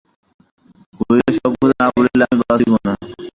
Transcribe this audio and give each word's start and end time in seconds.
কহিল, 0.97 1.19
সব 1.37 1.51
কথা 1.59 1.75
না 1.79 1.85
বলিলে 1.95 2.23
আমি 2.25 2.43
বাঁচিব 2.49 2.71
না। 2.85 2.91